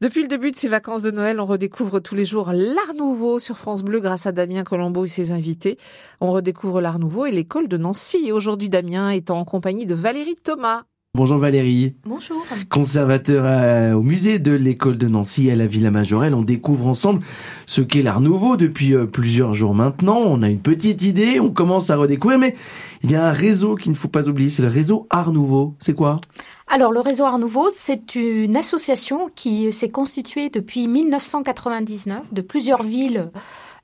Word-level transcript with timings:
Depuis 0.00 0.22
le 0.22 0.28
début 0.28 0.52
de 0.52 0.56
ces 0.56 0.68
vacances 0.68 1.02
de 1.02 1.10
Noël, 1.10 1.40
on 1.40 1.46
redécouvre 1.46 1.98
tous 1.98 2.14
les 2.14 2.24
jours 2.24 2.52
l'Art 2.52 2.94
Nouveau 2.96 3.40
sur 3.40 3.58
France 3.58 3.82
Bleu 3.82 3.98
grâce 3.98 4.26
à 4.26 4.32
Damien 4.32 4.62
Colombo 4.62 5.04
et 5.04 5.08
ses 5.08 5.32
invités. 5.32 5.76
On 6.20 6.30
redécouvre 6.30 6.80
l'Art 6.80 7.00
Nouveau 7.00 7.26
et 7.26 7.32
l'école 7.32 7.66
de 7.66 7.76
Nancy. 7.76 8.30
Aujourd'hui, 8.30 8.68
Damien 8.68 9.10
est 9.10 9.32
en 9.32 9.44
compagnie 9.44 9.86
de 9.86 9.96
Valérie 9.96 10.36
Thomas. 10.36 10.84
Bonjour 11.18 11.38
Valérie. 11.38 11.94
Bonjour. 12.04 12.46
Conservateur 12.70 13.42
euh, 13.44 13.92
au 13.94 14.02
musée 14.02 14.38
de 14.38 14.52
l'école 14.52 14.96
de 14.96 15.08
Nancy 15.08 15.50
à 15.50 15.56
la 15.56 15.66
Villa 15.66 15.90
Majorelle, 15.90 16.32
on 16.32 16.42
découvre 16.42 16.86
ensemble 16.86 17.24
ce 17.66 17.80
qu'est 17.80 18.02
l'art 18.02 18.20
nouveau 18.20 18.56
depuis 18.56 18.94
euh, 18.94 19.04
plusieurs 19.04 19.52
jours 19.52 19.74
maintenant. 19.74 20.18
On 20.18 20.42
a 20.42 20.48
une 20.48 20.60
petite 20.60 21.02
idée, 21.02 21.40
on 21.40 21.50
commence 21.50 21.90
à 21.90 21.96
redécouvrir, 21.96 22.38
mais 22.38 22.54
il 23.02 23.10
y 23.10 23.16
a 23.16 23.26
un 23.26 23.32
réseau 23.32 23.74
qu'il 23.74 23.90
ne 23.90 23.96
faut 23.96 24.06
pas 24.06 24.28
oublier, 24.28 24.48
c'est 24.48 24.62
le 24.62 24.68
réseau 24.68 25.08
Art 25.10 25.32
Nouveau. 25.32 25.74
C'est 25.80 25.92
quoi? 25.92 26.20
Alors, 26.68 26.92
le 26.92 27.00
réseau 27.00 27.24
Art 27.24 27.40
Nouveau, 27.40 27.68
c'est 27.68 28.14
une 28.14 28.54
association 28.54 29.28
qui 29.34 29.72
s'est 29.72 29.88
constituée 29.88 30.50
depuis 30.50 30.86
1999 30.86 32.32
de 32.32 32.42
plusieurs 32.42 32.84
villes 32.84 33.32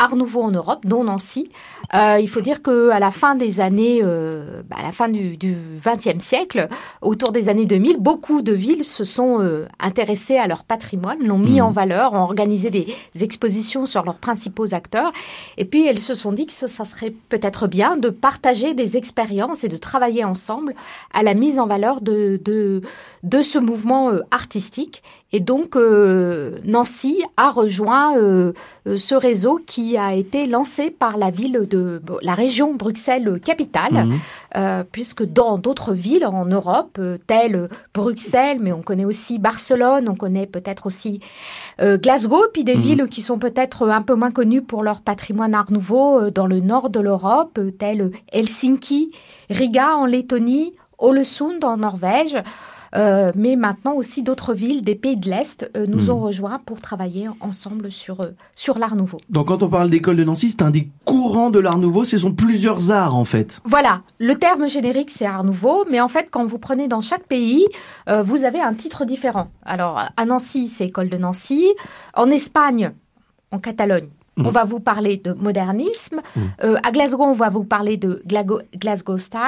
Art 0.00 0.14
Nouveau 0.14 0.42
en 0.42 0.52
Europe, 0.52 0.86
dont 0.86 1.02
Nancy. 1.02 1.50
Euh, 1.92 2.18
il 2.20 2.28
faut 2.28 2.40
dire 2.40 2.62
que 2.62 2.90
à 2.90 3.00
la 3.00 3.10
fin 3.10 3.34
des 3.34 3.58
années, 3.58 4.00
euh, 4.02 4.62
bah, 4.68 4.76
à 4.78 4.82
la 4.84 4.92
fin 4.92 5.08
du 5.08 5.36
XXe 5.84 6.22
siècle, 6.22 6.68
autour 7.02 7.32
des 7.32 7.48
années 7.48 7.66
2000, 7.66 7.96
beaucoup 7.98 8.40
de 8.40 8.52
villes 8.52 8.84
se 8.84 9.02
sont 9.02 9.40
euh, 9.40 9.66
intéressées 9.80 10.36
à 10.36 10.46
leur 10.46 10.62
patrimoine, 10.62 11.18
l'ont 11.26 11.38
mis 11.38 11.60
mmh. 11.60 11.64
en 11.64 11.70
valeur, 11.70 12.12
ont 12.12 12.22
organisé 12.22 12.70
des 12.70 12.86
expositions 13.20 13.86
sur 13.86 14.04
leurs 14.04 14.18
principaux 14.18 14.72
acteurs, 14.72 15.10
et 15.56 15.64
puis 15.64 15.84
elles 15.84 16.00
se 16.00 16.14
sont 16.14 16.30
dit 16.30 16.46
que 16.46 16.52
ça 16.52 16.84
serait 16.84 17.12
peut-être 17.28 17.66
bien 17.66 17.96
de 17.96 18.10
partager 18.10 18.74
des 18.74 18.96
expériences 18.96 19.64
et 19.64 19.68
de 19.68 19.76
travailler 19.76 20.22
ensemble 20.22 20.74
à 21.12 21.24
la 21.24 21.34
mise 21.34 21.58
en 21.58 21.66
valeur 21.66 22.00
de 22.00 22.40
de, 22.44 22.82
de 23.24 23.42
ce 23.42 23.58
mouvement 23.58 24.12
artistique. 24.30 25.02
Et 25.32 25.40
donc 25.40 25.76
Nancy 26.64 27.22
a 27.36 27.50
rejoint 27.50 28.14
ce 28.86 29.14
réseau 29.14 29.60
qui 29.66 29.87
a 29.96 30.14
été 30.14 30.46
lancé 30.46 30.90
par 30.90 31.16
la 31.16 31.30
ville 31.30 31.66
de 31.68 32.02
la 32.22 32.34
région 32.34 32.74
Bruxelles-Capitale, 32.74 34.06
mhm. 34.06 34.18
euh, 34.56 34.84
puisque 34.90 35.24
dans 35.24 35.58
d'autres 35.58 35.94
villes 35.94 36.26
en 36.26 36.44
Europe, 36.44 36.96
euh, 36.98 37.18
telles 37.26 37.68
Bruxelles, 37.94 38.58
mais 38.60 38.72
on 38.72 38.82
connaît 38.82 39.04
aussi 39.04 39.38
Barcelone, 39.38 40.08
on 40.08 40.14
connaît 40.14 40.46
peut-être 40.46 40.86
aussi 40.86 41.20
euh, 41.80 41.96
Glasgow, 41.96 42.44
puis 42.52 42.64
des 42.64 42.74
mhm. 42.74 42.80
villes 42.80 43.08
qui 43.08 43.22
sont 43.22 43.38
peut-être 43.38 43.88
un 43.88 44.02
peu 44.02 44.14
moins 44.14 44.30
connues 44.30 44.62
pour 44.62 44.82
leur 44.82 45.00
patrimoine 45.00 45.54
art 45.54 45.72
nouveau 45.72 46.30
dans 46.30 46.46
le 46.46 46.60
nord 46.60 46.90
de 46.90 47.00
l'Europe, 47.00 47.58
telles 47.78 48.10
Helsinki, 48.32 49.12
Riga 49.50 49.96
en 49.96 50.06
Lettonie, 50.06 50.74
Ålesund 50.98 51.64
en 51.64 51.78
Norvège. 51.78 52.36
Euh, 52.94 53.32
mais 53.36 53.56
maintenant 53.56 53.94
aussi 53.94 54.22
d'autres 54.22 54.54
villes 54.54 54.82
des 54.82 54.94
pays 54.94 55.16
de 55.16 55.28
l'Est 55.28 55.70
euh, 55.76 55.86
nous 55.86 56.06
hmm. 56.06 56.10
ont 56.10 56.20
rejoints 56.20 56.60
pour 56.64 56.80
travailler 56.80 57.28
ensemble 57.40 57.92
sur, 57.92 58.20
euh, 58.20 58.34
sur 58.56 58.78
l'art 58.78 58.96
nouveau. 58.96 59.18
Donc 59.28 59.48
quand 59.48 59.62
on 59.62 59.68
parle 59.68 59.90
d'école 59.90 60.16
de 60.16 60.24
Nancy, 60.24 60.50
c'est 60.50 60.62
un 60.62 60.70
des 60.70 60.88
courants 61.04 61.50
de 61.50 61.58
l'art 61.58 61.78
nouveau, 61.78 62.04
ce 62.04 62.18
sont 62.18 62.32
plusieurs 62.32 62.90
arts 62.90 63.14
en 63.14 63.24
fait. 63.24 63.60
Voilà, 63.64 64.00
le 64.18 64.34
terme 64.36 64.68
générique 64.68 65.10
c'est 65.10 65.26
art 65.26 65.44
nouveau, 65.44 65.84
mais 65.90 66.00
en 66.00 66.08
fait 66.08 66.28
quand 66.30 66.44
vous 66.44 66.58
prenez 66.58 66.88
dans 66.88 67.00
chaque 67.00 67.26
pays, 67.26 67.66
vous 68.06 68.44
avez 68.44 68.60
un 68.60 68.74
titre 68.74 69.04
différent. 69.04 69.50
Alors 69.64 70.02
à 70.16 70.24
Nancy, 70.24 70.68
c'est 70.68 70.86
école 70.86 71.08
de 71.08 71.18
Nancy, 71.18 71.66
en 72.14 72.30
Espagne, 72.30 72.92
en 73.50 73.58
Catalogne, 73.58 74.08
on 74.38 74.48
mm. 74.48 74.50
va 74.50 74.64
vous 74.64 74.80
parler 74.80 75.16
de 75.16 75.32
modernisme. 75.32 76.20
Mm. 76.34 76.40
Euh, 76.64 76.76
à 76.82 76.90
Glasgow, 76.90 77.24
on 77.24 77.32
va 77.32 77.48
vous 77.48 77.64
parler 77.64 77.96
de 77.96 78.22
Glasgow, 78.26 79.18
Style. 79.18 79.38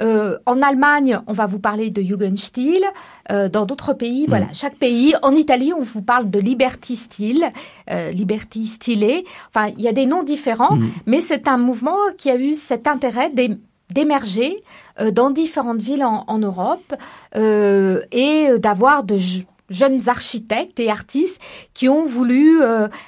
Euh, 0.00 0.38
en 0.46 0.60
Allemagne, 0.60 1.18
on 1.26 1.32
va 1.32 1.46
vous 1.46 1.58
parler 1.58 1.90
de 1.90 2.02
Jugendstil. 2.02 2.84
Euh, 3.30 3.48
dans 3.48 3.66
d'autres 3.66 3.94
pays, 3.94 4.26
voilà, 4.26 4.46
mm. 4.46 4.54
chaque 4.54 4.76
pays. 4.76 5.14
En 5.22 5.32
Italie, 5.32 5.72
on 5.72 5.82
vous 5.82 6.02
parle 6.02 6.30
de 6.30 6.38
Liberty 6.38 6.96
Style, 6.96 7.50
Liberty 7.88 8.66
Stylé. 8.66 9.24
Enfin, 9.48 9.72
il 9.76 9.82
y 9.82 9.88
a 9.88 9.92
des 9.92 10.06
noms 10.06 10.22
différents, 10.22 10.78
mais 11.06 11.20
c'est 11.20 11.48
un 11.48 11.56
mouvement 11.56 11.96
qui 12.16 12.30
a 12.30 12.36
eu 12.36 12.54
cet 12.54 12.86
intérêt 12.86 13.32
d'émerger 13.90 14.62
dans 15.12 15.30
différentes 15.30 15.80
villes 15.80 16.04
en, 16.04 16.38
Europe 16.38 16.94
et 17.34 18.48
d'avoir 18.58 19.04
de 19.04 19.16
jeunes 19.70 20.08
architectes 20.08 20.80
et 20.80 20.90
artistes 20.90 21.40
qui 21.74 21.88
ont 21.88 22.04
voulu 22.04 22.60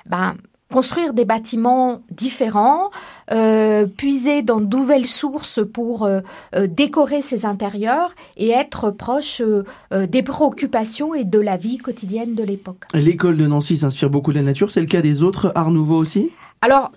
ben, 0.06 0.34
construire 0.71 1.13
des 1.13 1.25
bâtiments 1.25 2.03
différents, 2.11 2.91
euh, 3.31 3.87
puiser 3.87 4.43
dans 4.43 4.61
de 4.61 4.67
nouvelles 4.67 5.07
sources 5.07 5.61
pour 5.73 6.05
euh, 6.05 6.21
euh, 6.55 6.67
décorer 6.67 7.23
ses 7.23 7.45
intérieurs 7.45 8.15
et 8.37 8.51
être 8.51 8.91
proche 8.91 9.43
des 9.91 10.23
préoccupations 10.23 11.15
et 11.15 11.25
de 11.25 11.39
la 11.39 11.57
vie 11.57 11.79
quotidienne 11.79 12.35
de 12.35 12.45
l'époque. 12.45 12.85
L'école 12.95 13.37
de 13.37 13.47
Nancy 13.47 13.77
s'inspire 13.79 14.11
beaucoup 14.11 14.33
de 14.33 14.37
la 14.37 14.43
nature, 14.43 14.71
c'est 14.71 14.81
le 14.81 14.87
cas 14.87 15.03
des 15.03 15.23
autres 15.23 15.53
arts 15.55 15.71
nouveaux 15.71 15.97
aussi? 15.97 16.31
Alors, 16.63 16.93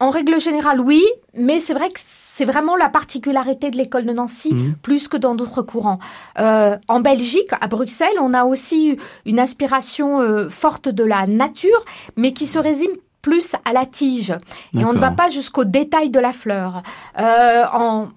en 0.00 0.10
règle 0.10 0.40
générale, 0.40 0.80
oui, 0.80 1.04
mais 1.36 1.60
c'est 1.60 1.74
vrai 1.74 1.88
que 1.90 2.00
c'est 2.02 2.44
vraiment 2.44 2.76
la 2.76 2.88
particularité 2.88 3.70
de 3.70 3.76
l'école 3.76 4.04
de 4.04 4.12
Nancy, 4.12 4.52
mmh. 4.52 4.74
plus 4.82 5.08
que 5.08 5.16
dans 5.16 5.34
d'autres 5.34 5.62
courants. 5.62 6.00
en 6.36 7.00
Belgique, 7.00 7.50
à 7.60 7.66
Bruxelles, 7.68 8.18
on 8.20 8.34
a 8.34 8.44
aussi 8.44 8.96
une 9.24 9.38
inspiration 9.38 10.48
forte 10.50 10.88
de 10.88 11.04
la 11.04 11.26
nature, 11.26 11.84
mais 12.16 12.32
qui 12.32 12.46
se 12.46 12.58
résume 12.58 12.90
plus 13.24 13.56
à 13.64 13.72
la 13.72 13.86
tige. 13.86 14.34
Et 14.78 14.84
on 14.84 14.92
ne 14.92 14.98
va 14.98 15.10
pas 15.10 15.30
jusqu'au 15.30 15.64
détail 15.64 16.10
de 16.10 16.20
la 16.20 16.32
fleur. 16.32 16.82
Euh, 17.18 17.64
en, 17.72 18.08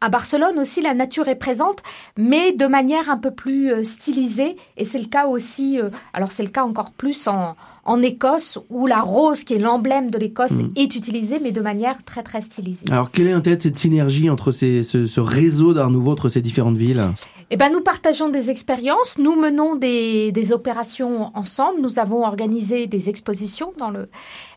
à 0.00 0.08
Barcelone 0.08 0.58
aussi, 0.58 0.82
la 0.82 0.94
nature 0.94 1.28
est 1.28 1.36
présente, 1.36 1.84
mais 2.16 2.52
de 2.52 2.66
manière 2.66 3.08
un 3.08 3.18
peu 3.18 3.30
plus 3.30 3.72
euh, 3.72 3.84
stylisée. 3.84 4.56
Et 4.76 4.84
c'est 4.84 4.98
le 4.98 5.06
cas 5.06 5.26
aussi, 5.26 5.80
euh, 5.80 5.90
alors 6.12 6.32
c'est 6.32 6.42
le 6.42 6.48
cas 6.48 6.64
encore 6.64 6.90
plus 6.90 7.28
en, 7.28 7.54
en 7.84 8.02
Écosse, 8.02 8.58
où 8.68 8.88
la 8.88 9.00
rose, 9.00 9.44
qui 9.44 9.54
est 9.54 9.58
l'emblème 9.60 10.10
de 10.10 10.18
l'Écosse, 10.18 10.50
hmm. 10.50 10.72
est 10.74 10.96
utilisée, 10.96 11.38
mais 11.40 11.52
de 11.52 11.60
manière 11.60 12.04
très 12.04 12.24
très 12.24 12.42
stylisée. 12.42 12.86
Alors 12.90 13.12
quelle 13.12 13.28
est 13.28 13.34
en 13.34 13.40
tête 13.40 13.62
cette 13.62 13.78
synergie 13.78 14.28
entre 14.28 14.50
ces, 14.50 14.82
ce, 14.82 15.06
ce 15.06 15.20
réseau 15.20 15.72
d'art 15.72 15.90
nouveau 15.90 16.10
entre 16.10 16.28
ces 16.28 16.42
différentes 16.42 16.76
villes? 16.76 17.06
Eh 17.50 17.56
ben, 17.56 17.72
nous 17.72 17.80
partageons 17.80 18.28
des 18.28 18.50
expériences, 18.50 19.16
nous 19.16 19.34
menons 19.34 19.74
des, 19.74 20.32
des, 20.32 20.52
opérations 20.52 21.30
ensemble. 21.34 21.80
Nous 21.80 21.98
avons 21.98 22.26
organisé 22.26 22.86
des 22.86 23.08
expositions 23.08 23.72
dans 23.78 23.90
le 23.90 24.10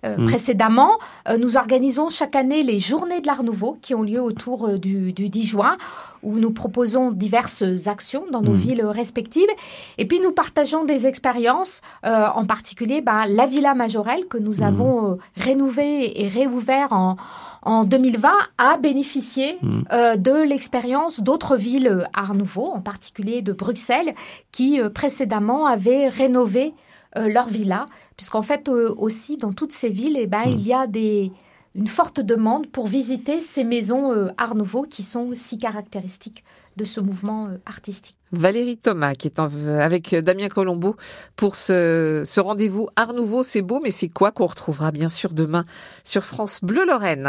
euh, 0.03 0.17
mm. 0.17 0.25
précédemment. 0.25 0.91
Euh, 1.27 1.37
nous 1.37 1.57
organisons 1.57 2.09
chaque 2.09 2.35
année 2.35 2.63
les 2.63 2.79
Journées 2.79 3.21
de 3.21 3.27
l'Art 3.27 3.43
Nouveau 3.43 3.77
qui 3.81 3.93
ont 3.95 4.01
lieu 4.01 4.21
autour 4.21 4.67
euh, 4.67 4.77
du, 4.77 5.13
du, 5.13 5.29
10 5.29 5.45
juin, 5.45 5.77
où 6.23 6.37
nous 6.37 6.51
proposons 6.51 7.11
diverses 7.11 7.63
actions 7.87 8.25
dans 8.31 8.41
nos 8.41 8.53
mm. 8.53 8.55
villes 8.55 8.85
respectives. 8.85 9.49
Et 9.97 10.05
puis 10.05 10.19
nous 10.19 10.31
partageons 10.31 10.85
des 10.85 11.07
expériences, 11.07 11.81
en 12.03 12.45
particulier 12.45 13.01
ben, 13.01 13.25
la 13.27 13.45
Villa 13.45 13.73
Majorelle 13.73 14.25
que 14.27 14.37
nous 14.37 14.57
mm. 14.57 14.63
avons 14.63 15.17
rénovée 15.35 16.21
et 16.21 16.27
réouvert 16.27 16.93
en 16.93 17.17
en 17.63 17.83
2020 17.83 18.29
a 18.57 18.77
bénéficié 18.77 19.59
euh, 19.91 20.15
de 20.15 20.31
l'expérience 20.31 21.19
d'autres 21.19 21.57
villes 21.57 22.07
Art 22.13 22.33
Nouveau, 22.33 22.65
en 22.65 22.81
particulier 22.81 23.41
de 23.41 23.53
Bruxelles, 23.53 24.15
qui 24.51 24.79
précédemment 24.93 25.67
avaient 25.67 26.07
rénové 26.07 26.73
leur 27.15 27.47
villa, 27.47 27.87
puisqu'en 28.15 28.41
fait 28.41 28.69
aussi 28.69 29.37
dans 29.37 29.53
toutes 29.53 29.73
ces 29.73 29.89
villes, 29.89 30.17
eh 30.19 30.27
ben, 30.27 30.43
il 30.45 30.61
y 30.61 30.73
a 30.73 30.87
des, 30.87 31.31
une 31.75 31.87
forte 31.87 32.19
demande 32.19 32.67
pour 32.67 32.87
visiter 32.87 33.39
ces 33.39 33.63
maisons 33.63 34.29
Art 34.37 34.55
Nouveau 34.55 34.83
qui 34.83 35.03
sont 35.03 35.31
si 35.33 35.57
caractéristiques 35.57 36.43
de 36.77 36.85
ce 36.85 36.99
mouvement 37.01 37.49
artistique. 37.65 38.15
Valérie 38.31 38.77
Thomas 38.77 39.13
qui 39.13 39.27
est 39.27 39.39
avec 39.39 40.15
Damien 40.15 40.47
Colombo 40.47 40.95
pour 41.35 41.55
ce, 41.55 42.23
ce 42.25 42.39
rendez-vous 42.39 42.87
Art 42.95 43.13
Nouveau. 43.13 43.43
C'est 43.43 43.61
beau, 43.61 43.81
mais 43.83 43.91
c'est 43.91 44.07
quoi 44.07 44.31
qu'on 44.31 44.45
retrouvera 44.45 44.91
bien 44.91 45.09
sûr 45.09 45.33
demain 45.33 45.65
sur 46.05 46.23
France 46.23 46.59
Bleu 46.63 46.85
Lorraine. 46.85 47.27